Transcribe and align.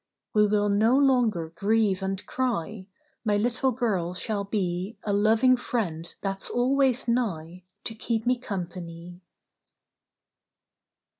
"We 0.33 0.47
will 0.47 0.67
no 0.67 0.97
longer 0.97 1.49
grieve 1.49 2.01
and 2.01 2.25
cry; 2.25 2.87
My 3.23 3.37
little 3.37 3.71
girl 3.71 4.15
shall 4.15 4.43
be 4.43 4.97
A 5.03 5.13
loving 5.13 5.55
friend 5.55 6.11
that's 6.21 6.49
always 6.49 7.07
nigh, 7.07 7.65
To 7.83 7.93
keep 7.93 8.25
me 8.25 8.35
company." 8.39 9.21